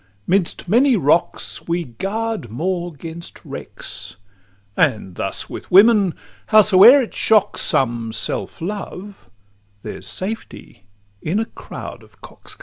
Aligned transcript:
'Midst 0.25 0.67
many 0.67 0.95
rocks 0.95 1.67
we 1.67 1.83
guard 1.83 2.49
more 2.49 2.91
against 2.91 3.39
wrecks; 3.45 4.15
And 4.75 5.13
thus 5.13 5.47
with 5.47 5.69
women: 5.69 6.15
howsoe'er 6.47 6.99
it 7.03 7.13
shocks 7.13 7.61
some's 7.61 8.17
Self 8.17 8.61
love, 8.61 9.29
there's 9.83 10.07
safety 10.07 10.85
in 11.21 11.39
a 11.39 11.45
crowd 11.45 12.01
of 12.01 12.19
coxcombs. 12.19 12.57